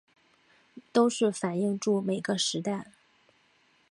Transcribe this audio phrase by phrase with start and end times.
[0.91, 2.87] 都是反映著每个时代